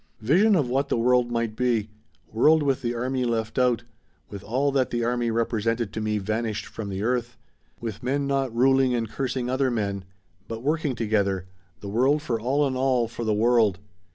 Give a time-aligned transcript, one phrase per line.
[0.21, 1.91] "Vision of what the world might be
[2.33, 3.83] world with the army left out,
[4.31, 7.37] with all that the army represented to me vanished from the earth.
[7.79, 10.03] With men not ruling and cursing other men;
[10.47, 11.45] but working together
[11.81, 13.77] the world for all and all for the world.